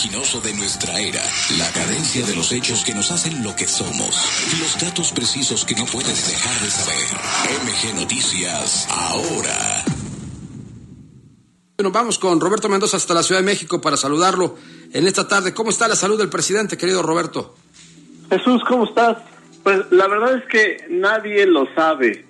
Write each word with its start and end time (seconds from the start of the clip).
vertiginoso 0.00 0.40
de 0.40 0.54
nuestra 0.54 0.98
era, 0.98 1.22
la 1.58 1.70
cadencia 1.72 2.24
de 2.24 2.34
los 2.34 2.52
hechos 2.52 2.84
que 2.84 2.94
nos 2.94 3.10
hacen 3.10 3.44
lo 3.44 3.54
que 3.54 3.68
somos, 3.68 4.16
los 4.58 4.80
datos 4.80 5.12
precisos 5.12 5.66
que 5.66 5.74
no 5.74 5.84
puedes 5.84 6.26
dejar 6.26 6.58
de 6.62 6.70
saber. 6.70 7.04
MG 7.64 8.00
Noticias, 8.00 8.88
ahora. 8.88 9.84
Bueno, 11.76 11.90
vamos 11.90 12.18
con 12.18 12.40
Roberto 12.40 12.70
Mendoza 12.70 12.96
hasta 12.96 13.12
la 13.12 13.22
Ciudad 13.22 13.42
de 13.42 13.44
México 13.44 13.82
para 13.82 13.98
saludarlo 13.98 14.56
en 14.90 15.06
esta 15.06 15.28
tarde. 15.28 15.52
¿Cómo 15.52 15.68
está 15.68 15.86
la 15.86 15.96
salud 15.96 16.16
del 16.16 16.30
presidente, 16.30 16.78
querido 16.78 17.02
Roberto? 17.02 17.54
Jesús, 18.30 18.62
¿cómo 18.66 18.84
estás? 18.84 19.18
Pues 19.62 19.80
la 19.90 20.08
verdad 20.08 20.36
es 20.36 20.44
que 20.46 20.86
nadie 20.88 21.44
lo 21.44 21.66
sabe. 21.74 22.24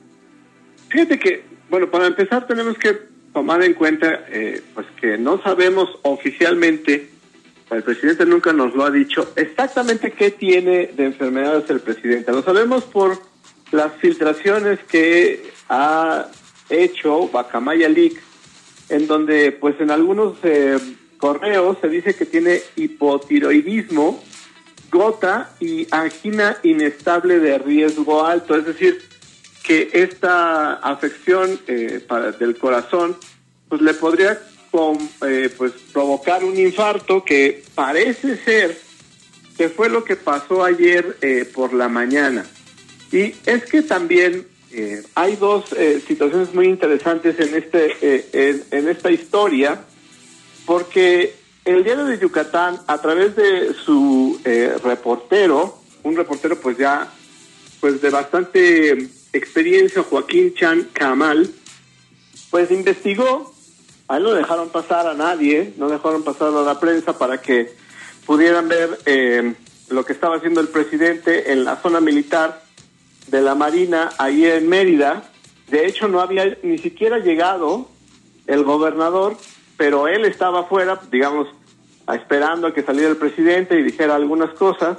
Fíjate 0.89 1.21
que, 1.21 1.45
bueno, 1.69 1.89
para 1.89 2.09
empezar 2.09 2.49
tenemos 2.49 2.77
que 2.79 2.99
tomar 3.33 3.63
en 3.63 3.75
cuenta 3.75 4.25
eh, 4.29 4.61
pues 4.75 4.89
que 5.01 5.17
no 5.19 5.41
sabemos 5.41 5.89
oficialmente, 6.03 7.20
el 7.71 7.83
presidente 7.83 8.27
nunca 8.27 8.53
nos 8.53 8.75
lo 8.75 8.85
ha 8.85 8.91
dicho, 8.91 9.33
exactamente 9.37 10.13
qué 10.13 10.31
tiene 10.31 10.89
de 10.89 11.05
enfermedades 11.07 11.71
el 11.71 11.81
presidente. 11.81 12.33
Lo 12.33 12.43
sabemos 12.43 12.85
por 12.85 13.19
las 13.71 13.93
filtraciones 14.01 14.81
que 14.89 15.53
ha 15.69 16.27
hecho 16.69 17.29
Bacamaya 17.29 17.89
Leaks, 17.89 18.21
en 18.89 19.07
donde 19.07 19.53
pues 19.53 19.81
en 19.81 19.91
algunos 19.91 20.37
eh, 20.43 20.79
correos 21.19 21.79
se 21.81 21.89
dice 21.89 22.15
que 22.15 22.27
tiene 22.27 22.61
hipotiroidismo, 22.77 24.23
gota 24.91 25.53
y 25.61 25.87
angina 25.93 26.57
inestable 26.65 27.39
de 27.39 27.59
riesgo 27.59 28.27
alto, 28.27 28.57
es 28.57 28.67
decir, 28.67 29.01
que 29.63 29.91
esta 29.93 30.75
afección 30.75 31.61
eh, 31.69 32.05
para, 32.07 32.33
del 32.33 32.57
corazón 32.57 33.17
pues 33.69 33.81
le 33.83 33.95
podría 33.95 34.41
eh, 34.73 35.51
pues 35.57 35.73
provocar 35.93 36.45
un 36.45 36.59
infarto 36.59 37.25
que 37.25 37.63
parece 37.75 38.37
ser 38.37 38.79
que 39.57 39.69
fue 39.69 39.91
lo 39.91 40.05
que 40.05 40.17
pasó 40.17 40.65
ayer 40.65 41.19
eh, 41.21 41.45
por 41.53 41.75
la 41.75 41.89
mañana. 41.89 42.47
Y 43.13 43.35
es 43.45 43.65
que 43.65 43.83
también 43.83 44.47
hay 45.17 45.35
dos 45.35 45.65
situaciones 46.07 46.55
muy 46.55 46.67
interesantes 46.67 47.41
en 47.41 47.57
este 47.57 48.61
en, 48.71 48.89
esta 48.89 49.11
historia, 49.11 49.83
porque 50.65 51.35
el 51.65 51.83
diario 51.83 52.05
de 52.05 52.21
Yucatán, 52.21 52.79
a 52.87 52.99
través 52.99 53.35
de 53.35 53.75
su 53.75 54.41
reportero, 54.85 55.77
un 56.05 56.17
reportero 56.17 56.61
pues 56.61 56.79
ya 56.79 57.13
pues 57.81 58.01
de 58.01 58.11
bastante 58.11 59.09
experiencia, 59.33 60.03
Joaquín 60.03 60.55
Chan 60.55 60.89
Kamal, 60.93 61.51
pues 62.51 62.71
investigó, 62.71 63.55
ahí 64.11 64.21
no 64.21 64.33
dejaron 64.33 64.71
pasar 64.71 65.07
a 65.07 65.15
nadie, 65.15 65.73
no 65.77 65.89
dejaron 65.89 66.25
pasar 66.25 66.49
a 66.49 66.63
la 66.63 66.81
prensa 66.81 67.17
para 67.17 67.41
que 67.41 67.73
pudieran 68.27 68.69
ver 68.69 68.99
eh, 69.07 69.55
lo 69.89 70.05
que 70.05 70.13
estaba 70.13 70.37
haciendo 70.37 70.61
el 70.61 70.69
presidente 70.69 71.53
en 71.53 71.65
la 71.65 71.77
zona 71.77 72.01
militar 72.01 72.61
de 73.29 73.41
la 73.41 73.55
Marina, 73.55 74.11
ahí 74.19 74.45
en 74.45 74.69
Mérida. 74.69 75.23
De 75.69 75.87
hecho, 75.87 76.09
no 76.09 76.21
había 76.21 76.59
ni 76.65 76.79
siquiera 76.79 77.19
llegado 77.19 77.89
el 78.49 78.65
gobernador, 78.65 79.37
pero 79.77 80.09
él 80.09 80.25
estaba 80.25 80.63
afuera, 80.63 81.01
digamos, 81.13 81.47
esperando 82.13 82.67
a 82.67 82.75
que 82.75 82.83
saliera 82.83 83.11
el 83.11 83.17
presidente 83.17 83.79
y 83.79 83.83
dijera 83.85 84.17
algunas 84.17 84.51
cosas. 84.55 84.99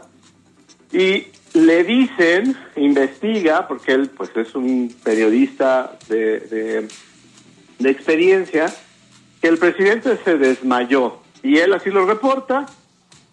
Y 0.93 1.27
le 1.53 1.83
dicen, 1.83 2.55
investiga, 2.77 3.67
porque 3.67 3.91
él 3.91 4.09
pues 4.09 4.29
es 4.37 4.55
un 4.55 4.95
periodista 5.03 5.97
de, 6.07 6.87
de, 7.79 7.89
experiencia, 7.89 8.73
que 9.41 9.47
el 9.47 9.57
presidente 9.57 10.17
se 10.23 10.37
desmayó. 10.37 11.19
Y 11.43 11.57
él 11.57 11.73
así 11.73 11.89
lo 11.89 12.05
reporta 12.05 12.67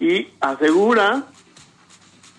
y 0.00 0.28
asegura 0.40 1.24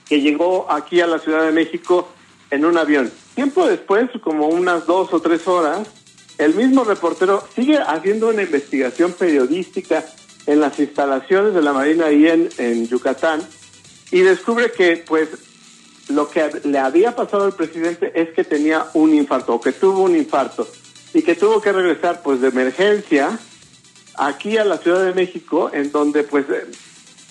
que 0.07 0.21
llegó 0.21 0.71
aquí 0.71 1.01
a 1.01 1.07
la 1.07 1.19
Ciudad 1.19 1.43
de 1.43 1.51
México 1.51 2.09
en 2.49 2.65
un 2.65 2.77
avión. 2.77 3.11
Tiempo 3.35 3.67
después, 3.67 4.09
como 4.23 4.47
unas 4.47 4.87
dos 4.87 5.13
o 5.13 5.21
tres 5.21 5.47
horas, 5.47 5.87
el 6.39 6.55
mismo 6.55 6.83
reportero 6.83 7.43
sigue 7.55 7.77
haciendo 7.77 8.29
una 8.29 8.41
investigación 8.41 9.13
periodística 9.13 10.03
en 10.47 10.59
las 10.59 10.79
instalaciones 10.79 11.53
de 11.53 11.61
la 11.61 11.73
Marina 11.73 12.07
ahí 12.07 12.27
en, 12.27 12.49
en 12.57 12.87
Yucatán 12.87 13.41
y 14.11 14.21
descubre 14.21 14.71
que 14.71 15.03
pues 15.05 15.29
lo 16.09 16.27
que 16.29 16.49
le 16.63 16.79
había 16.79 17.15
pasado 17.15 17.43
al 17.43 17.53
presidente 17.53 18.11
es 18.15 18.29
que 18.29 18.43
tenía 18.43 18.87
un 18.95 19.13
infarto 19.13 19.55
o 19.55 19.61
que 19.61 19.73
tuvo 19.73 20.01
un 20.01 20.15
infarto 20.15 20.67
y 21.13 21.21
que 21.21 21.35
tuvo 21.35 21.61
que 21.61 21.71
regresar 21.71 22.23
pues 22.23 22.41
de 22.41 22.47
emergencia 22.47 23.37
aquí 24.19 24.57
a 24.57 24.65
la 24.65 24.77
Ciudad 24.77 25.05
de 25.05 25.13
México 25.13 25.71
en 25.73 25.91
donde 25.91 26.23
pues 26.23 26.45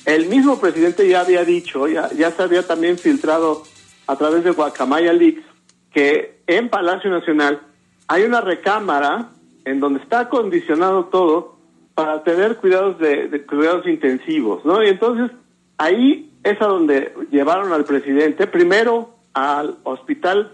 el 0.05 0.27
mismo 0.27 0.59
presidente 0.59 1.09
ya 1.09 1.21
había 1.21 1.45
dicho, 1.45 1.87
ya, 1.87 2.11
ya 2.13 2.31
se 2.31 2.43
había 2.43 2.67
también 2.67 2.99
filtrado 2.99 3.63
a 4.07 4.17
través 4.17 4.43
de 4.43 4.53
Guacamaya 4.53 5.13
Leaks 5.13 5.45
que 5.93 6.41
en 6.47 6.69
Palacio 6.69 7.11
Nacional 7.11 7.61
hay 8.07 8.23
una 8.23 8.41
recámara 8.41 9.31
en 9.65 9.81
donde 9.81 10.01
está 10.01 10.21
acondicionado 10.21 11.07
todo 11.07 11.57
para 11.95 12.23
tener 12.23 12.57
cuidados 12.57 12.99
de, 12.99 13.29
de 13.29 13.45
cuidados 13.45 13.87
intensivos, 13.87 14.65
¿no? 14.65 14.83
Y 14.83 14.89
entonces 14.89 15.31
ahí 15.77 16.33
es 16.43 16.61
a 16.63 16.67
donde 16.67 17.13
llevaron 17.31 17.73
al 17.73 17.85
presidente, 17.85 18.47
primero 18.47 19.11
al 19.35 19.77
hospital 19.83 20.53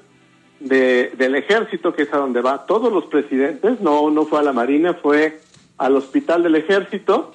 de, 0.58 1.12
del 1.16 1.36
ejército, 1.36 1.94
que 1.94 2.02
es 2.02 2.12
a 2.12 2.18
donde 2.18 2.40
va 2.40 2.66
todos 2.66 2.92
los 2.92 3.04
presidentes, 3.06 3.80
no, 3.80 4.10
no 4.10 4.24
fue 4.24 4.40
a 4.40 4.42
la 4.42 4.52
Marina, 4.52 4.94
fue 4.94 5.40
al 5.78 5.96
hospital 5.96 6.42
del 6.42 6.56
ejército, 6.56 7.32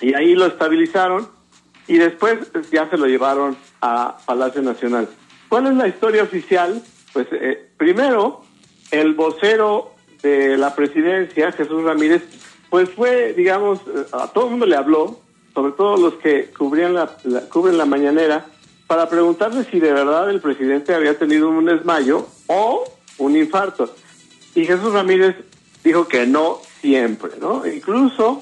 y 0.00 0.14
ahí 0.14 0.34
lo 0.34 0.46
estabilizaron, 0.46 1.28
y 1.86 1.98
después 1.98 2.38
ya 2.70 2.88
se 2.88 2.96
lo 2.96 3.06
llevaron 3.06 3.56
a 3.80 4.16
Palacio 4.24 4.62
Nacional. 4.62 5.08
¿Cuál 5.48 5.66
es 5.66 5.74
la 5.74 5.88
historia 5.88 6.22
oficial? 6.22 6.82
Pues 7.12 7.26
eh, 7.32 7.70
primero, 7.76 8.42
el 8.90 9.14
vocero 9.14 9.94
de 10.22 10.56
la 10.56 10.74
presidencia, 10.74 11.50
Jesús 11.52 11.82
Ramírez, 11.82 12.22
pues 12.70 12.88
fue, 12.90 13.32
digamos, 13.32 13.80
a 14.12 14.28
todo 14.28 14.44
el 14.44 14.50
mundo 14.50 14.66
le 14.66 14.76
habló, 14.76 15.20
sobre 15.52 15.72
todo 15.72 15.96
los 15.96 16.14
que 16.14 16.50
cubrían 16.56 16.94
la, 16.94 17.08
cubren 17.50 17.76
la 17.76 17.84
mañanera, 17.84 18.46
para 18.86 19.08
preguntarle 19.08 19.64
si 19.64 19.80
de 19.80 19.92
verdad 19.92 20.30
el 20.30 20.40
presidente 20.40 20.94
había 20.94 21.18
tenido 21.18 21.48
un 21.48 21.64
desmayo 21.64 22.26
o 22.46 22.84
un 23.18 23.36
infarto. 23.36 23.94
Y 24.54 24.64
Jesús 24.64 24.92
Ramírez 24.92 25.36
dijo 25.82 26.06
que 26.08 26.26
no 26.26 26.60
siempre, 26.80 27.32
¿no? 27.40 27.66
Incluso 27.66 28.40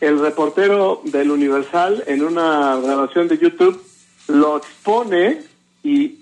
el 0.00 0.18
reportero 0.20 1.00
del 1.04 1.30
Universal 1.30 2.04
en 2.06 2.22
una 2.22 2.76
grabación 2.76 3.28
de 3.28 3.38
YouTube 3.38 3.82
lo 4.28 4.58
expone 4.58 5.42
y, 5.82 6.18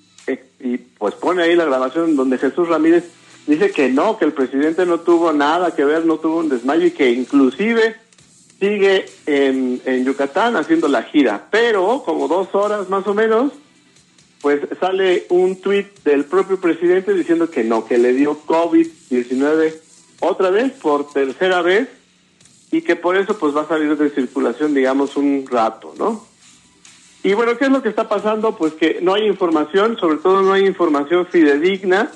y 0.60 0.78
pues 0.98 1.14
pone 1.14 1.42
ahí 1.42 1.54
la 1.54 1.64
grabación 1.64 2.16
donde 2.16 2.38
Jesús 2.38 2.68
Ramírez 2.68 3.04
dice 3.46 3.70
que 3.70 3.88
no, 3.88 4.18
que 4.18 4.24
el 4.24 4.32
presidente 4.32 4.86
no 4.86 5.00
tuvo 5.00 5.32
nada 5.32 5.74
que 5.74 5.84
ver, 5.84 6.04
no 6.04 6.18
tuvo 6.18 6.38
un 6.38 6.48
desmayo 6.48 6.86
y 6.86 6.90
que 6.90 7.10
inclusive 7.10 7.96
sigue 8.58 9.06
en, 9.26 9.80
en 9.84 10.04
Yucatán 10.04 10.56
haciendo 10.56 10.88
la 10.88 11.02
gira, 11.02 11.48
pero 11.50 12.02
como 12.04 12.28
dos 12.28 12.54
horas 12.54 12.88
más 12.88 13.06
o 13.06 13.14
menos, 13.14 13.52
pues 14.40 14.60
sale 14.80 15.26
un 15.28 15.60
tuit 15.60 16.02
del 16.04 16.24
propio 16.24 16.60
presidente 16.60 17.12
diciendo 17.12 17.50
que 17.50 17.64
no, 17.64 17.84
que 17.84 17.98
le 17.98 18.12
dio 18.12 18.40
COVID-19 18.46 19.74
otra 20.20 20.50
vez, 20.50 20.72
por 20.72 21.10
tercera 21.10 21.62
vez, 21.62 21.88
y 22.70 22.82
que 22.82 22.96
por 22.96 23.16
eso 23.16 23.38
pues 23.38 23.56
va 23.56 23.62
a 23.62 23.68
salir 23.68 23.96
de 23.96 24.10
circulación, 24.10 24.74
digamos, 24.74 25.16
un 25.16 25.46
rato, 25.50 25.94
¿no? 25.98 26.24
Y 27.22 27.34
bueno, 27.34 27.56
¿qué 27.56 27.64
es 27.64 27.70
lo 27.70 27.82
que 27.82 27.88
está 27.88 28.08
pasando? 28.08 28.56
Pues 28.56 28.74
que 28.74 29.00
no 29.02 29.14
hay 29.14 29.26
información, 29.26 29.98
sobre 29.98 30.18
todo 30.18 30.42
no 30.42 30.52
hay 30.52 30.66
información 30.66 31.26
fidedigna, 31.26 32.10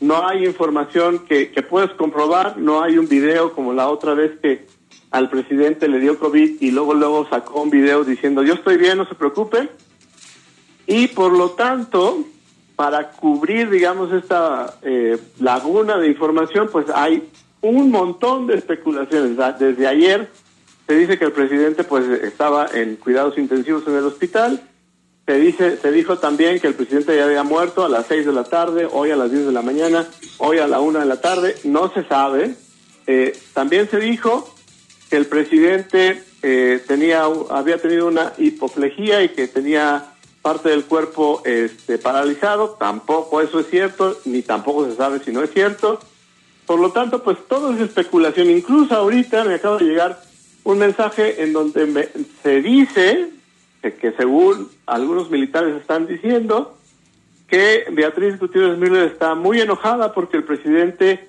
no 0.00 0.26
hay 0.26 0.46
información 0.46 1.20
que, 1.26 1.50
que 1.50 1.62
puedas 1.62 1.90
comprobar, 1.92 2.56
no 2.58 2.82
hay 2.82 2.96
un 2.96 3.08
video 3.08 3.52
como 3.52 3.72
la 3.72 3.88
otra 3.88 4.14
vez 4.14 4.38
que 4.40 4.66
al 5.10 5.30
presidente 5.30 5.86
le 5.86 6.00
dio 6.00 6.18
COVID 6.18 6.60
y 6.60 6.70
luego 6.70 6.94
luego 6.94 7.28
sacó 7.28 7.62
un 7.62 7.70
video 7.70 8.04
diciendo 8.04 8.42
yo 8.42 8.54
estoy 8.54 8.76
bien, 8.76 8.98
no 8.98 9.06
se 9.06 9.14
preocupe. 9.14 9.68
Y 10.86 11.08
por 11.08 11.32
lo 11.32 11.50
tanto, 11.50 12.24
para 12.76 13.10
cubrir, 13.12 13.70
digamos, 13.70 14.12
esta 14.12 14.78
eh, 14.82 15.18
laguna 15.38 15.98
de 15.98 16.08
información, 16.08 16.68
pues 16.70 16.86
hay 16.94 17.28
un 17.70 17.90
montón 17.90 18.46
de 18.46 18.56
especulaciones. 18.56 19.36
Desde 19.58 19.86
ayer 19.86 20.30
se 20.86 20.94
dice 20.94 21.18
que 21.18 21.24
el 21.24 21.32
presidente 21.32 21.84
pues 21.84 22.04
estaba 22.22 22.68
en 22.72 22.96
cuidados 22.96 23.38
intensivos 23.38 23.86
en 23.86 23.96
el 23.96 24.04
hospital. 24.04 24.62
Se 25.26 25.34
dice, 25.36 25.78
se 25.78 25.90
dijo 25.90 26.18
también 26.18 26.60
que 26.60 26.66
el 26.66 26.74
presidente 26.74 27.16
ya 27.16 27.24
había 27.24 27.42
muerto 27.42 27.84
a 27.84 27.88
las 27.88 28.06
6 28.06 28.26
de 28.26 28.32
la 28.32 28.44
tarde, 28.44 28.86
hoy 28.90 29.10
a 29.10 29.16
las 29.16 29.30
10 29.30 29.46
de 29.46 29.52
la 29.52 29.62
mañana, 29.62 30.06
hoy 30.38 30.58
a 30.58 30.66
la 30.66 30.80
1 30.80 31.00
de 31.00 31.06
la 31.06 31.20
tarde, 31.20 31.54
no 31.64 31.90
se 31.92 32.04
sabe. 32.04 32.54
Eh, 33.06 33.36
también 33.54 33.88
se 33.88 33.98
dijo 33.98 34.54
el 35.10 35.26
presidente 35.26 36.22
eh, 36.42 36.82
tenía 36.86 37.24
había 37.50 37.78
tenido 37.78 38.06
una 38.06 38.32
hipoplejía 38.36 39.22
y 39.22 39.30
que 39.30 39.48
tenía 39.48 40.12
parte 40.42 40.68
del 40.68 40.84
cuerpo 40.84 41.42
este, 41.44 41.96
paralizado. 41.96 42.76
Tampoco 42.78 43.40
eso 43.40 43.60
es 43.60 43.70
cierto, 43.70 44.18
ni 44.26 44.42
tampoco 44.42 44.84
se 44.84 44.96
sabe 44.96 45.20
si 45.24 45.32
no 45.32 45.42
es 45.42 45.50
cierto. 45.52 46.00
Por 46.66 46.80
lo 46.80 46.92
tanto, 46.92 47.22
pues 47.22 47.38
todo 47.48 47.72
es 47.74 47.80
especulación. 47.80 48.50
Incluso 48.50 48.94
ahorita 48.94 49.44
me 49.44 49.54
acaba 49.54 49.78
de 49.78 49.84
llegar 49.84 50.20
un 50.64 50.78
mensaje 50.78 51.42
en 51.42 51.52
donde 51.52 52.08
se 52.42 52.62
dice 52.62 53.30
que, 53.82 54.12
según 54.12 54.70
algunos 54.86 55.30
militares 55.30 55.76
están 55.76 56.06
diciendo 56.06 56.76
que 57.46 57.84
Beatriz 57.92 58.38
Gutiérrez 58.38 58.78
Müller 58.78 59.04
está 59.04 59.34
muy 59.34 59.60
enojada 59.60 60.14
porque 60.14 60.38
el 60.38 60.44
presidente 60.44 61.28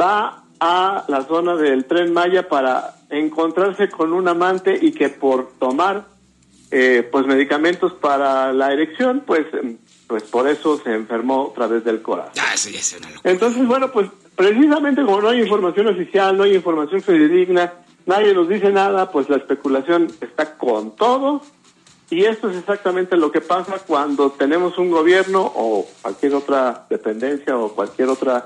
va 0.00 0.44
a 0.60 1.04
la 1.08 1.24
zona 1.24 1.56
del 1.56 1.84
tren 1.84 2.12
Maya 2.12 2.48
para 2.48 2.94
encontrarse 3.10 3.88
con 3.88 4.12
un 4.12 4.28
amante 4.28 4.78
y 4.80 4.92
que 4.92 5.08
por 5.08 5.50
tomar 5.58 6.06
eh, 6.70 7.06
pues 7.10 7.26
medicamentos 7.26 7.92
para 7.92 8.52
la 8.52 8.72
erección 8.72 9.22
pues 9.26 9.46
pues 10.06 10.22
por 10.24 10.48
eso 10.48 10.80
se 10.82 10.94
enfermó 10.94 11.46
otra 11.46 11.66
vez 11.66 11.84
del 11.84 12.02
corazón. 12.02 12.32
Ah, 12.40 12.54
eso 12.54 12.70
ya 12.70 12.80
es 12.80 12.96
Entonces 13.24 13.66
bueno 13.66 13.90
pues 13.90 14.08
precisamente 14.34 15.04
como 15.04 15.20
no 15.22 15.28
hay 15.28 15.40
información 15.40 15.88
oficial 15.88 16.36
no 16.36 16.44
hay 16.44 16.54
información 16.54 17.02
fidedigna 17.02 17.74
nadie 18.06 18.34
nos 18.34 18.48
dice 18.48 18.70
nada 18.70 19.10
pues 19.10 19.28
la 19.28 19.36
especulación 19.36 20.12
está 20.20 20.56
con 20.56 20.94
todo 20.94 21.42
y 22.08 22.24
esto 22.24 22.50
es 22.50 22.58
exactamente 22.58 23.16
lo 23.16 23.32
que 23.32 23.40
pasa 23.40 23.80
cuando 23.80 24.30
tenemos 24.30 24.78
un 24.78 24.90
gobierno 24.90 25.40
o 25.42 25.88
cualquier 26.02 26.34
otra 26.34 26.86
dependencia 26.88 27.56
o 27.56 27.74
cualquier 27.74 28.08
otro 28.08 28.44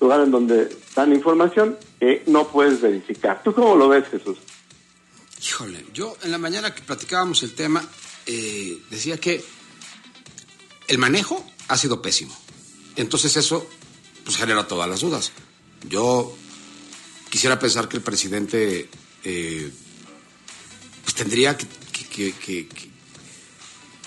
lugar 0.00 0.20
en 0.22 0.30
donde 0.30 0.76
dan 0.96 1.12
información 1.12 1.76
que 2.00 2.22
no 2.26 2.48
puedes 2.48 2.80
verificar. 2.80 3.42
¿Tú 3.42 3.52
cómo 3.52 3.76
lo 3.76 3.88
ves, 3.88 4.08
Jesús? 4.08 4.38
Híjole, 5.42 5.84
yo 5.92 6.16
en 6.22 6.30
la 6.30 6.38
mañana 6.38 6.74
que 6.74 6.82
platicábamos 6.82 7.42
el 7.42 7.54
tema 7.54 7.84
eh, 8.26 8.78
decía 8.88 9.18
que 9.18 9.44
el 10.88 10.98
manejo 10.98 11.44
ha 11.68 11.76
sido 11.76 12.02
pésimo. 12.02 12.36
Entonces 12.96 13.36
eso 13.36 13.66
pues 14.24 14.36
genera 14.36 14.66
todas 14.66 14.88
las 14.88 15.00
dudas. 15.00 15.32
Yo 15.88 16.36
quisiera 17.30 17.58
pensar 17.58 17.88
que 17.88 17.96
el 17.96 18.02
presidente 18.02 18.88
eh, 19.24 19.70
pues 21.02 21.14
tendría 21.14 21.56
que, 21.56 22.68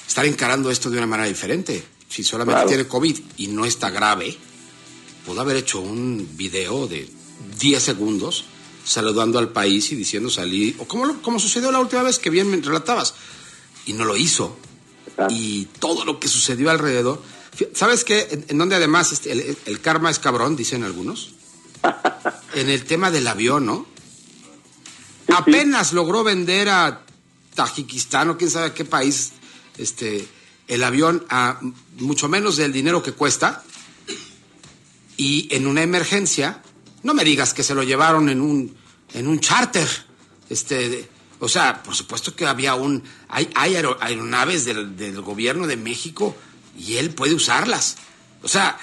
estar 0.07 0.25
encarando 0.25 0.71
esto 0.71 0.89
de 0.89 0.97
una 0.97 1.07
manera 1.07 1.27
diferente. 1.27 1.83
Si 2.07 2.23
solamente 2.23 2.65
tiene 2.67 2.87
COVID 2.87 3.19
y 3.37 3.47
no 3.47 3.65
está 3.65 3.89
grave, 3.89 4.37
pudo 5.25 5.41
haber 5.41 5.57
hecho 5.57 5.81
un 5.81 6.29
video 6.37 6.87
de 6.87 7.09
10 7.59 7.83
segundos 7.83 8.45
saludando 8.85 9.39
al 9.39 9.49
país 9.49 9.91
y 9.91 9.95
diciendo 9.95 10.29
salí, 10.29 10.75
o 10.77 10.85
como, 10.85 11.21
como 11.21 11.39
sucedió 11.39 11.71
la 11.71 11.79
última 11.79 12.03
vez 12.03 12.19
que 12.19 12.29
bien 12.29 12.49
me 12.49 12.57
relatabas, 12.57 13.15
y 13.85 13.93
no 13.93 14.05
lo 14.05 14.15
hizo. 14.15 14.57
Y 15.29 15.65
todo 15.79 16.05
lo 16.05 16.19
que 16.19 16.27
sucedió 16.27 16.69
alrededor. 16.69 17.21
¿Sabes 17.73 18.03
qué? 18.03 18.45
En, 18.47 18.57
donde 18.57 18.75
además 18.75 19.11
este, 19.11 19.31
el, 19.65 19.81
karma 19.81 20.11
es 20.11 20.19
cabrón, 20.19 20.55
dicen 20.55 20.83
algunos. 20.83 21.35
en 22.53 22.69
el 22.69 22.83
tema 22.85 23.11
del 23.11 23.27
avión, 23.27 23.65
¿no? 23.65 23.85
Apenas 25.35 25.93
logró 25.93 26.23
vender 26.23 26.69
a 26.69 27.01
Tajikistán 27.53 28.29
o 28.29 28.37
quién 28.37 28.49
sabe 28.49 28.73
qué 28.73 28.85
país 28.85 29.31
este, 29.77 30.27
el 30.67 30.83
avión 30.83 31.25
a 31.29 31.59
mucho 31.97 32.27
menos 32.27 32.57
del 32.57 32.73
dinero 32.73 33.01
que 33.01 33.13
cuesta 33.13 33.63
y 35.17 35.47
en 35.51 35.67
una 35.67 35.81
emergencia, 35.81 36.61
no 37.03 37.13
me 37.13 37.23
digas 37.23 37.53
que 37.53 37.63
se 37.63 37.75
lo 37.75 37.83
llevaron 37.83 38.29
en 38.29 38.41
un, 38.41 38.75
en 39.13 39.27
un 39.27 39.39
charter, 39.39 39.87
este, 40.49 41.09
o 41.39 41.47
sea, 41.47 41.83
por 41.83 41.95
supuesto 41.95 42.35
que 42.35 42.45
había 42.45 42.75
un, 42.75 43.03
hay, 43.27 43.49
hay 43.55 43.75
aeronaves 43.75 44.65
del, 44.65 44.95
del, 44.95 45.21
gobierno 45.21 45.67
de 45.67 45.75
México 45.75 46.35
y 46.77 46.97
él 46.97 47.09
puede 47.11 47.33
usarlas, 47.33 47.97
o 48.41 48.47
sea, 48.47 48.77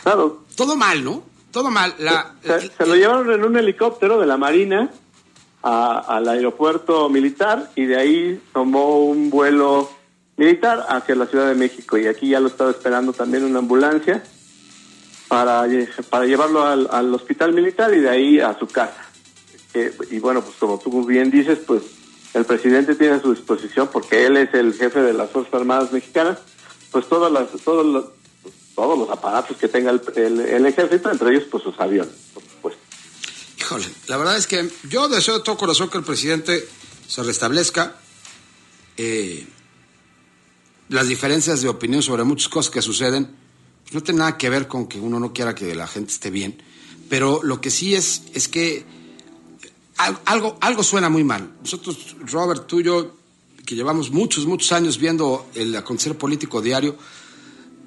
todo 0.56 0.76
mal, 0.76 1.02
¿no? 1.04 1.22
Todo 1.50 1.70
mal. 1.70 1.94
La, 1.98 2.34
se, 2.42 2.86
lo 2.86 2.94
llevaron 2.94 3.30
en 3.30 3.44
un 3.44 3.56
helicóptero 3.56 4.18
de 4.18 4.26
la 4.26 4.36
Marina 4.36 4.90
al 5.62 6.28
aeropuerto 6.28 7.08
militar 7.08 7.70
y 7.76 7.84
de 7.84 7.96
ahí 7.96 8.42
tomó 8.52 9.04
un 9.04 9.30
vuelo 9.30 9.90
militar 10.36 10.86
hacia 10.88 11.14
la 11.14 11.26
Ciudad 11.26 11.46
de 11.46 11.54
México 11.54 11.96
y 11.96 12.06
aquí 12.06 12.30
ya 12.30 12.40
lo 12.40 12.48
estaba 12.48 12.70
esperando 12.70 13.12
también 13.12 13.44
una 13.44 13.60
ambulancia 13.60 14.22
para, 15.28 15.64
para 16.10 16.24
llevarlo 16.26 16.66
al, 16.66 16.88
al 16.90 17.14
hospital 17.14 17.52
militar 17.52 17.94
y 17.94 18.00
de 18.00 18.10
ahí 18.10 18.40
a 18.40 18.58
su 18.58 18.66
casa. 18.66 19.08
y 20.10 20.18
bueno, 20.18 20.42
pues 20.42 20.56
como 20.56 20.78
tú 20.78 21.04
bien 21.06 21.30
dices, 21.30 21.58
pues 21.66 22.01
el 22.34 22.44
presidente 22.44 22.94
tiene 22.94 23.14
a 23.14 23.22
su 23.22 23.34
disposición, 23.34 23.88
porque 23.92 24.26
él 24.26 24.36
es 24.36 24.52
el 24.54 24.74
jefe 24.74 25.00
de 25.00 25.12
las 25.12 25.30
Fuerzas 25.30 25.54
Armadas 25.54 25.92
Mexicanas, 25.92 26.38
pues 26.90 27.08
todas 27.08 27.30
las, 27.30 27.48
todos, 27.62 27.84
los, 27.84 28.04
todos 28.74 28.98
los 28.98 29.10
aparatos 29.10 29.56
que 29.56 29.68
tenga 29.68 29.90
el, 29.90 30.40
el, 30.40 30.66
ejército, 30.66 31.10
entre 31.10 31.30
ellos 31.30 31.44
pues 31.50 31.62
sus 31.62 31.78
aviones, 31.78 32.14
supuesto. 32.32 32.80
Híjole, 33.58 33.86
la 34.08 34.16
verdad 34.16 34.36
es 34.36 34.46
que 34.46 34.68
yo 34.88 35.08
deseo 35.08 35.38
de 35.38 35.44
todo 35.44 35.56
corazón 35.56 35.90
que 35.90 35.98
el 35.98 36.04
presidente 36.04 36.66
se 37.06 37.22
restablezca. 37.22 37.96
Eh, 38.96 39.46
las 40.88 41.08
diferencias 41.08 41.62
de 41.62 41.68
opinión 41.68 42.02
sobre 42.02 42.24
muchas 42.24 42.48
cosas 42.48 42.70
que 42.70 42.82
suceden 42.82 43.30
pues, 43.84 43.94
no 43.94 44.02
tienen 44.02 44.20
nada 44.20 44.36
que 44.36 44.50
ver 44.50 44.68
con 44.68 44.86
que 44.86 45.00
uno 45.00 45.18
no 45.20 45.32
quiera 45.32 45.54
que 45.54 45.74
la 45.74 45.86
gente 45.86 46.12
esté 46.12 46.30
bien, 46.30 46.62
pero 47.08 47.40
lo 47.42 47.60
que 47.60 47.70
sí 47.70 47.94
es 47.94 48.22
es 48.34 48.48
que 48.48 48.84
algo, 49.96 50.56
algo 50.60 50.82
suena 50.82 51.08
muy 51.08 51.24
mal. 51.24 51.52
Nosotros, 51.60 52.16
Robert, 52.30 52.66
tú 52.66 52.80
y 52.80 52.84
yo, 52.84 53.16
que 53.64 53.74
llevamos 53.74 54.10
muchos, 54.10 54.46
muchos 54.46 54.72
años 54.72 54.98
viendo 54.98 55.46
el 55.54 55.74
acontecer 55.76 56.16
político 56.16 56.60
diario, 56.60 56.96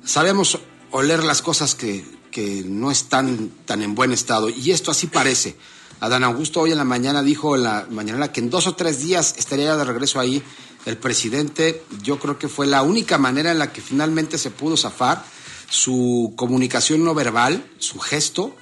sabemos 0.04 0.60
oler 0.92 1.24
las 1.24 1.42
cosas 1.42 1.76
que, 1.76 2.06
que 2.32 2.64
no 2.66 2.92
están 2.92 3.50
tan 3.66 3.82
en 3.82 3.96
buen 3.96 4.12
estado, 4.12 4.50
y 4.50 4.72
esto 4.72 4.92
así 4.92 5.08
parece. 5.08 5.58
Adán 6.00 6.24
Augusto 6.24 6.62
hoy 6.62 6.72
en 6.72 6.78
la 6.78 6.84
mañana 6.84 7.24
dijo 7.24 7.56
la 7.56 7.88
mañana 7.90 8.32
que 8.32 8.42
en 8.42 8.50
dos 8.50 8.68
o 8.68 8.76
tres 8.76 9.02
días 9.02 9.36
estaría 9.38 9.76
de 9.76 9.86
regreso 9.86 10.20
ahí 10.20 10.44
el 10.86 10.98
presidente, 10.98 11.84
yo 12.04 12.20
creo 12.20 12.38
que 12.38 12.48
fue 12.48 12.68
la 12.68 12.84
única 12.84 13.18
manera 13.18 13.52
en 13.52 13.60
la 13.60 13.72
que 13.74 13.82
finalmente 13.82 14.38
se 14.38 14.52
pudo 14.52 14.78
zafar 14.78 15.26
su 15.70 16.34
comunicación 16.36 17.04
no 17.04 17.16
verbal, 17.16 17.66
su 17.80 18.00
gesto, 18.00 18.56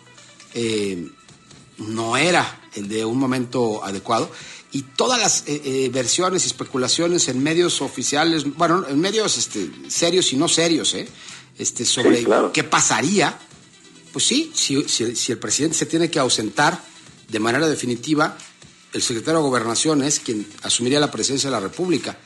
eh, 0.54 1.10
no 1.78 2.18
era 2.18 2.62
el 2.76 2.88
de 2.88 3.06
un 3.06 3.18
momento 3.18 3.84
adecuado. 3.84 4.30
Y 4.72 4.82
todas 4.82 5.20
las 5.20 5.48
eh, 5.48 5.62
eh, 5.64 5.90
versiones 5.94 6.44
y 6.44 6.48
especulaciones 6.48 7.28
en 7.28 7.42
medios 7.44 7.82
oficiales, 7.82 8.44
bueno, 8.56 8.86
en 8.88 9.00
medios 9.00 9.38
este, 9.38 9.70
serios 9.88 10.34
y 10.34 10.38
no 10.38 10.48
serios, 10.48 10.96
este, 11.58 11.86
sobre 11.86 12.26
qué 12.52 12.64
pasaría, 12.64 13.38
pues 14.12 14.26
sí, 14.26 14.52
si, 14.56 14.84
si 14.88 15.32
el 15.32 15.38
presidente 15.38 15.78
se 15.78 15.86
tiene 15.86 16.10
que 16.10 16.20
ausentar 16.20 16.84
de 17.30 17.40
manera 17.40 17.68
definitiva, 17.68 18.38
el 18.94 19.02
secretario 19.02 19.40
de 19.40 19.48
Gobernación 19.48 20.04
es 20.04 20.20
quien 20.20 20.46
asumiría 20.62 21.00
la 21.00 21.12
presidencia 21.12 21.50
de 21.50 21.56
la 21.56 21.60
República. 21.60 22.18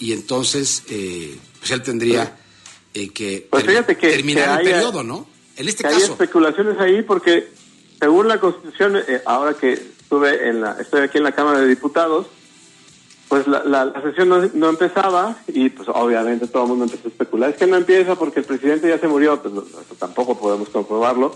Y 0.00 0.12
entonces, 0.12 0.84
eh, 0.88 1.36
pues 1.58 1.70
él 1.70 1.82
tendría 1.82 2.38
eh, 2.94 3.10
que, 3.10 3.46
pues 3.50 3.64
terminar 3.64 4.60
el 4.60 4.70
periodo, 4.70 5.02
¿no? 5.02 5.28
En 5.56 5.68
este 5.68 5.82
caso. 5.82 5.96
Hay 5.96 6.02
especulaciones 6.02 6.78
ahí 6.78 7.02
porque, 7.02 7.50
según 7.98 8.28
la 8.28 8.38
Constitución, 8.38 8.96
eh, 8.96 9.22
ahora 9.26 9.54
que 9.54 9.72
estuve 9.72 10.48
en 10.48 10.60
la, 10.60 10.76
estoy 10.80 11.02
aquí 11.02 11.18
en 11.18 11.24
la 11.24 11.32
Cámara 11.32 11.60
de 11.60 11.68
Diputados, 11.68 12.26
pues 13.28 13.46
la, 13.46 13.62
la, 13.64 14.02
sesión 14.02 14.28
no, 14.28 14.48
no, 14.54 14.68
empezaba 14.70 15.36
y 15.48 15.68
pues 15.68 15.88
obviamente 15.92 16.46
todo 16.46 16.62
el 16.62 16.68
mundo 16.70 16.84
empezó 16.84 17.08
a 17.08 17.10
especular. 17.10 17.50
Es 17.50 17.56
que 17.56 17.66
no 17.66 17.76
empieza 17.76 18.14
porque 18.14 18.40
el 18.40 18.46
presidente 18.46 18.88
ya 18.88 18.98
se 18.98 19.08
murió, 19.08 19.42
pues 19.42 19.98
tampoco 19.98 20.38
podemos 20.38 20.70
comprobarlo 20.70 21.34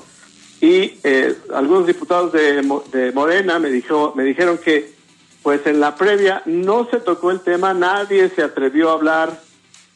y 0.62 1.00
eh, 1.02 1.36
algunos 1.52 1.88
diputados 1.88 2.32
de, 2.32 2.62
de, 2.92 3.10
Morena 3.12 3.58
me 3.58 3.68
dijo 3.68 4.14
me 4.16 4.22
dijeron 4.22 4.58
que 4.58 4.94
pues 5.42 5.66
en 5.66 5.80
la 5.80 5.96
previa 5.96 6.40
no 6.46 6.88
se 6.88 7.00
tocó 7.00 7.32
el 7.32 7.40
tema 7.40 7.74
nadie 7.74 8.30
se 8.30 8.44
atrevió 8.44 8.90
a 8.90 8.92
hablar 8.92 9.40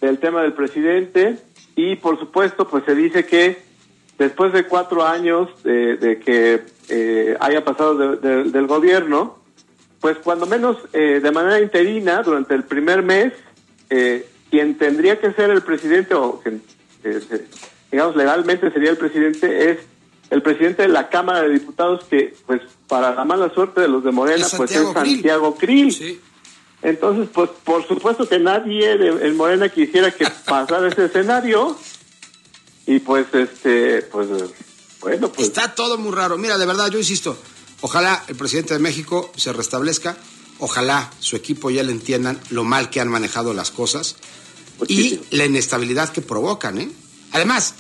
del 0.00 0.18
tema 0.18 0.42
del 0.42 0.54
presidente 0.54 1.38
y 1.76 1.94
por 1.94 2.18
supuesto 2.18 2.66
pues 2.66 2.84
se 2.84 2.96
dice 2.96 3.24
que 3.26 3.62
después 4.18 4.52
de 4.52 4.64
cuatro 4.64 5.04
años 5.04 5.48
de, 5.62 6.20
que 6.24 6.64
eh, 6.88 7.36
haya 7.40 7.64
pasado 7.64 8.16
del 8.16 8.66
gobierno 8.66 9.38
pues 10.00 10.18
cuando 10.18 10.46
menos 10.46 10.76
eh, 10.92 11.20
de 11.22 11.30
manera 11.30 11.60
interina 11.60 12.22
durante 12.22 12.54
el 12.54 12.64
primer 12.64 13.02
mes 13.02 13.32
quien 14.50 14.78
tendría 14.78 15.20
que 15.20 15.32
ser 15.32 15.50
el 15.50 15.62
presidente 15.62 16.14
o 16.14 16.40
quien 16.40 16.62
digamos 17.90 18.16
legalmente 18.16 18.70
sería 18.70 18.90
el 18.90 18.96
presidente 18.96 19.70
es 19.70 19.78
el 20.30 20.42
presidente 20.42 20.82
de 20.82 20.88
la 20.88 21.08
Cámara 21.08 21.42
de 21.42 21.50
Diputados, 21.50 22.04
que 22.04 22.34
pues 22.46 22.60
para 22.88 23.14
la 23.14 23.24
mala 23.24 23.52
suerte 23.52 23.80
de 23.80 23.88
los 23.88 24.04
de 24.04 24.10
Morena, 24.10 24.46
pues 24.56 24.72
es 24.72 24.88
Santiago 24.92 25.54
Krill. 25.56 26.20
Entonces, 26.82 27.28
pues 27.32 27.50
por 27.64 27.86
supuesto 27.86 28.28
que 28.28 28.38
nadie 28.38 28.96
de, 28.98 29.26
en 29.26 29.36
Morena 29.36 29.68
quisiera 29.68 30.10
que 30.10 30.26
pasara 30.46 30.88
ese 30.88 31.06
escenario. 31.06 31.76
Y 32.86 33.00
pues, 33.00 33.26
este, 33.32 34.02
pues, 34.02 34.28
bueno, 35.00 35.30
pues... 35.32 35.48
Está 35.48 35.74
todo 35.74 35.98
muy 35.98 36.12
raro. 36.12 36.38
Mira, 36.38 36.56
de 36.56 36.66
verdad, 36.66 36.88
yo 36.90 36.98
insisto, 36.98 37.36
ojalá 37.80 38.24
el 38.28 38.36
presidente 38.36 38.74
de 38.74 38.80
México 38.80 39.32
se 39.36 39.52
restablezca, 39.52 40.16
ojalá 40.58 41.10
su 41.18 41.36
equipo 41.36 41.70
ya 41.70 41.82
le 41.82 41.92
entiendan 41.92 42.40
lo 42.50 42.64
mal 42.64 42.90
que 42.90 43.00
han 43.00 43.08
manejado 43.08 43.52
las 43.54 43.70
cosas 43.70 44.16
y 44.88 45.20
la 45.30 45.46
inestabilidad 45.46 46.10
que 46.10 46.22
provocan, 46.22 46.78
¿eh? 46.78 46.90
Además, 47.32 47.74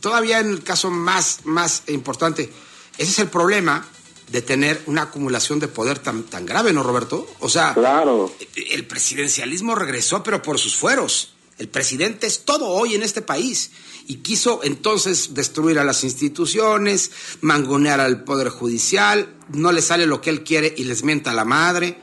todavía 0.00 0.38
en 0.38 0.50
el 0.50 0.62
caso 0.62 0.90
más, 0.90 1.40
más 1.44 1.82
importante, 1.88 2.52
ese 2.98 3.10
es 3.10 3.18
el 3.18 3.28
problema 3.28 3.86
de 4.30 4.42
tener 4.42 4.82
una 4.86 5.02
acumulación 5.02 5.58
de 5.60 5.68
poder 5.68 5.98
tan, 5.98 6.24
tan 6.24 6.46
grave, 6.46 6.72
¿no, 6.72 6.82
Roberto? 6.82 7.26
O 7.40 7.48
sea, 7.48 7.74
Claro. 7.74 8.32
el 8.70 8.86
presidencialismo 8.86 9.74
regresó, 9.74 10.22
pero 10.22 10.42
por 10.42 10.58
sus 10.58 10.74
fueros. 10.76 11.35
El 11.58 11.68
presidente 11.68 12.26
es 12.26 12.44
todo 12.44 12.68
hoy 12.68 12.94
en 12.94 13.02
este 13.02 13.22
país 13.22 13.70
y 14.06 14.16
quiso 14.16 14.60
entonces 14.62 15.32
destruir 15.32 15.78
a 15.78 15.84
las 15.84 16.04
instituciones, 16.04 17.10
mangonear 17.40 17.98
al 17.98 18.24
poder 18.24 18.50
judicial, 18.50 19.34
no 19.48 19.72
le 19.72 19.80
sale 19.80 20.06
lo 20.06 20.20
que 20.20 20.30
él 20.30 20.44
quiere 20.44 20.74
y 20.76 20.84
les 20.84 21.02
mienta 21.02 21.30
a 21.30 21.34
la 21.34 21.44
madre, 21.46 21.98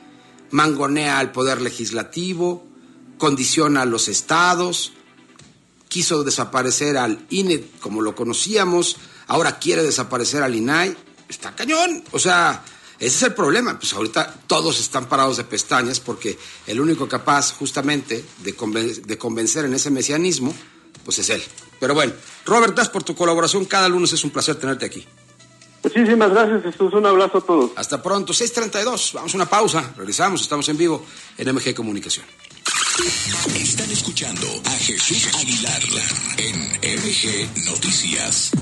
mangonea 0.50 1.18
al 1.18 1.30
poder 1.30 1.60
legislativo, 1.60 2.66
condiciona 3.16 3.82
a 3.82 3.86
los 3.86 4.08
estados, 4.08 4.92
quiso 5.88 6.24
desaparecer 6.24 6.96
al 6.96 7.24
INE 7.30 7.64
como 7.80 8.02
lo 8.02 8.16
conocíamos, 8.16 8.96
ahora 9.28 9.60
quiere 9.60 9.84
desaparecer 9.84 10.42
al 10.42 10.56
INAI, 10.56 10.96
está 11.28 11.54
cañón, 11.54 12.02
o 12.10 12.18
sea, 12.18 12.64
ese 12.98 13.16
es 13.16 13.22
el 13.22 13.34
problema, 13.34 13.78
pues 13.78 13.92
ahorita 13.92 14.34
todos 14.46 14.80
están 14.80 15.06
parados 15.08 15.36
de 15.36 15.44
pestañas 15.44 16.00
porque 16.00 16.38
el 16.66 16.80
único 16.80 17.08
capaz 17.08 17.52
justamente 17.52 18.24
de, 18.38 18.56
conven- 18.56 19.02
de 19.02 19.18
convencer 19.18 19.64
en 19.64 19.74
ese 19.74 19.90
mesianismo, 19.90 20.54
pues 21.04 21.18
es 21.18 21.30
él. 21.30 21.42
Pero 21.80 21.94
bueno, 21.94 22.12
Robert, 22.46 22.72
gracias 22.74 22.92
por 22.92 23.02
tu 23.02 23.14
colaboración, 23.14 23.64
cada 23.64 23.88
lunes 23.88 24.12
es 24.12 24.24
un 24.24 24.30
placer 24.30 24.54
tenerte 24.56 24.86
aquí. 24.86 25.06
Muchísimas 25.82 26.30
gracias, 26.30 26.62
Jesús. 26.62 26.94
Un 26.94 27.04
abrazo 27.04 27.38
a 27.38 27.40
todos. 27.42 27.70
Hasta 27.76 28.02
pronto, 28.02 28.32
6.32, 28.32 29.12
vamos 29.12 29.34
a 29.34 29.36
una 29.36 29.46
pausa, 29.46 29.92
regresamos, 29.96 30.40
estamos 30.40 30.66
en 30.70 30.78
vivo 30.78 31.04
en 31.36 31.54
MG 31.54 31.74
Comunicación. 31.74 32.24
Están 33.54 33.90
escuchando 33.90 34.46
a 34.64 34.70
Jesús 34.70 35.26
Aguilar 35.34 35.82
en 36.38 36.56
MG 36.80 37.66
Noticias. 37.66 38.52